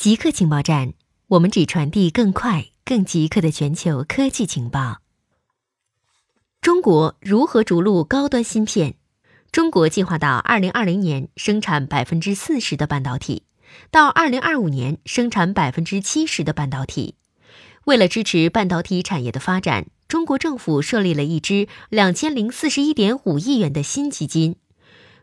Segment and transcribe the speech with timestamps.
[0.00, 0.94] 极客情报站，
[1.26, 5.02] 我们只传递更快、更极客的全球科技情报。
[6.62, 8.94] 中国如何逐鹿高端芯片？
[9.52, 13.42] 中国计划到二零二零年生产百分之四十的半导体，
[13.90, 17.16] 到二零二五年生产百分之七十的半导体。
[17.84, 24.56] 为了支持半导体产业的发展，中国政府设立了一支两千零四十一点五亿元的新基金。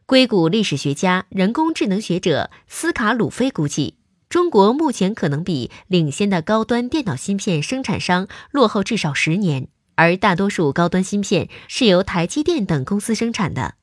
[0.05, 3.95] 硅谷历史学家、人工智能学者斯卡鲁菲估计。
[4.29, 13.75] 中国目前可能比领先的高端电脑芯片生产商落后至少十年，而大多数高端芯片是由台积电等公司生产的。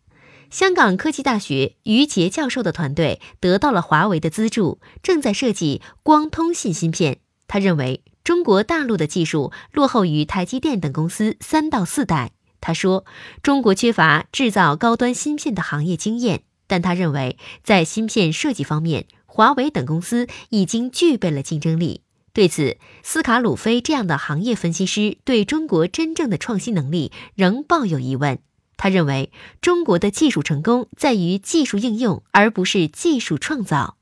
[0.50, 7.20] 香港科技大学于杰教授的团队得到了华为的资助，正在设计光通信芯片。
[7.48, 12.32] 他认为中国大陆的技术落后于台积电等公司三到四代。
[12.60, 13.06] 他说，
[13.42, 19.06] 中国缺乏制造高端芯片的行业经验，但他认为在芯片设计方面。
[19.34, 22.02] 华为等公司已经具备了竞争力。
[22.32, 28.38] 对此，斯卡鲁菲这样的行业分析师对中国真正的创新能力仍抱有疑问。
[28.76, 33.96] 他认为，中国的技术成功在于技术应用，而不是技术创造。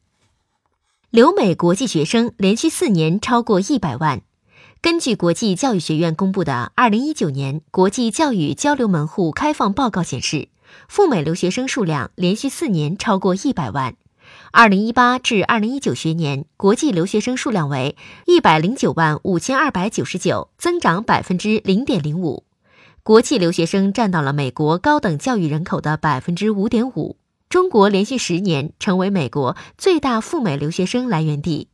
[1.08, 4.20] 留美国际学生连续四年超过一百万。
[4.82, 10.48] 根据国际教育学院公布的《二零一九年国际教育交流门户开放报告》显示，
[10.88, 13.94] 赴美留学生数量连续四年超过一百万。
[14.54, 22.44] 二零一八至二零一九学年，国际留学生数量为一百零九万五千二百九十九，增长百分之零点零五。
[23.02, 27.16] 国际留学生占到了美国高等教育人口的百分之五点五。
[27.48, 31.68] 中国连续十年成为美国最大赴美留学生来源地。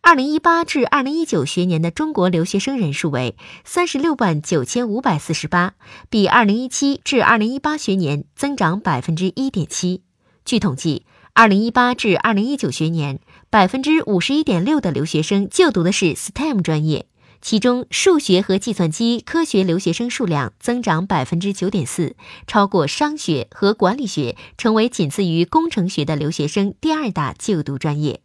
[0.00, 5.74] 二零一八至二零一九学年的中国留学生人数为三十六万九千五百四十八，
[6.08, 10.00] 比二零一七至二零一八学年增长百分之一点七。
[10.46, 11.04] 据统计。
[11.34, 17.06] 二零一八至二零一九学年，百分之五十一点六的留学生就读的是 STEM 专业，
[17.40, 22.16] 其中数学和计算机科学留学生数量增长百分之九点四，
[22.46, 28.20] 超过商学和管理学，成为仅次于工程学的留学生第二大就读专业。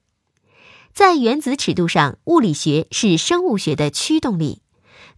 [0.94, 4.62] 在原子尺度上，物理学是生物学的驱动力。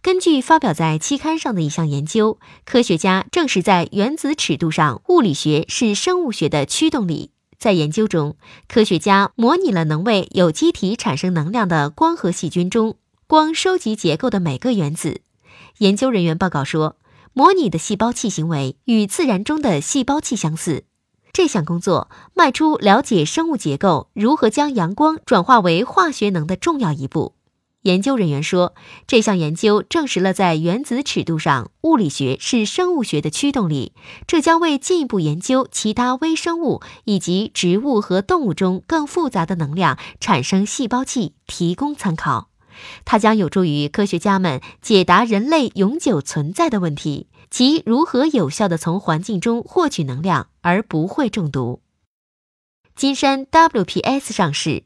[0.00, 7.32] 根据发表在期刊上的一项研究，科学家证实，在原子尺度上，物理学是生物学的驱动力。
[7.60, 8.36] 在研究中，
[8.68, 15.20] 科学家模拟了能为有机体产生能量的光合细菌中光收集结构的每个原子。
[15.76, 16.96] 研究人员报告说，
[17.34, 20.84] 模拟的细胞器行为与自然中的细胞器相似。
[21.34, 27.34] 这项工作迈出了解生物结构如何将阳光转化为化学能的重要一步。
[27.82, 28.74] 研究人员说，
[29.06, 33.94] 这项研究证实了在原子尺度上，物理学是生物学的驱动力。
[34.26, 42.50] 这将为进一步研究其他微生物以及植物和动物中更复杂的能量产生细胞器提供参考。
[43.06, 51.80] 它将有助于科学家们解答人类永久存在的问题，即如何有效地从环境中获取能量而不会中毒。
[52.94, 54.84] 金山 WPS 上市。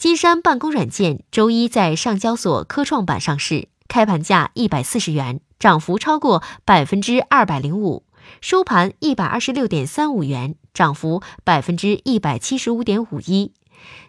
[0.00, 8.04] 金山办公软件周一在上交所科创板上市，开盘价一百四十元，涨幅超过百分之二百零五，
[8.40, 13.52] 收盘一百二十六点三五元，涨幅百分之一百七十五点五一。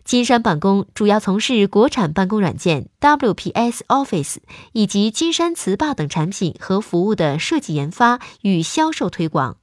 [0.05, 4.37] 金山办公主要从事国产办公软件 WPS Office
[4.71, 9.57] 以及金山词霸等产品和服务的设计研发与销售推广。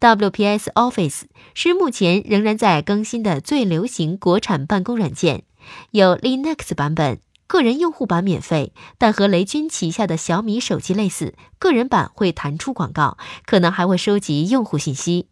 [0.00, 1.22] WPS Office
[1.54, 5.44] 是目前仍然在更新的最流行国产办公软件。
[5.90, 15.28] 有 Linux 版本，个人用户版免费，但和雷军旗下的小米手机类似，个人版会弹出广告，可能还会收集用户信息。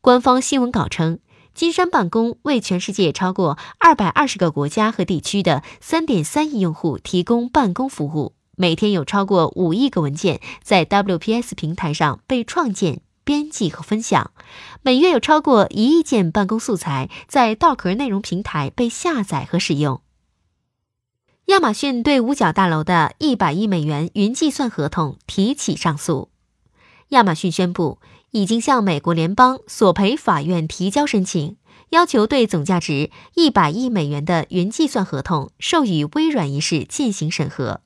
[0.00, 1.18] 官方新闻稿称，
[1.54, 13.00] 金山办公为全世界超过二百二十个国家和地区的三点三亿用户提供办公服务，每天有超过五亿个文件在 WPS 平台上被创建。
[13.24, 14.32] 编辑和分享，
[14.82, 20.00] 每月有超过一亿件办公素材在稻壳内容平台被下载和使用。
[21.46, 26.30] 亚马逊对五角大楼的一百亿美元云计算合同提起上诉。
[27.08, 27.98] 亚马逊宣布
[28.30, 31.56] 已经向美国联邦索赔法院提交申请，
[31.90, 37.82] 要求对总价值一百亿美元的云计算合同授予微软一事进行审核。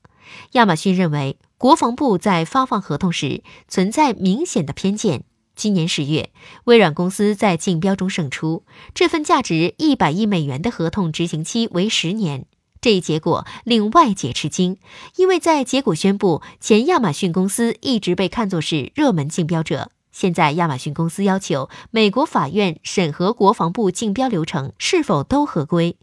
[0.53, 1.39] 亚马逊认为。
[1.59, 5.25] 国防部在发放合同时存在明显的偏见。
[5.55, 6.31] 今年十月，
[6.65, 8.65] 微软公司在竞标中胜出，
[8.95, 12.45] 这份价值一百亿美元的合同执行期为十年。
[12.83, 14.77] 这一结果令外界吃惊，
[15.17, 19.91] 因为在结果宣布前，亚马逊公司一直被看作是热门竞标者。
[20.19, 25.99] 现在亚马逊公司要求美国法院审核国防部竞标流程是否都合规。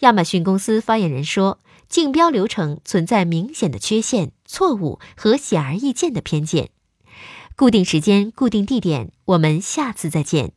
[0.00, 6.70] 亚马逊公司发言人说，竞标流程存在明显的缺陷、错误和显而易见的偏见。
[7.54, 10.54] 固定时间，固定地点，我们下次再见。